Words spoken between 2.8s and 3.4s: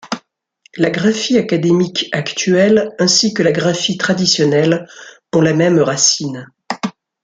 ainsi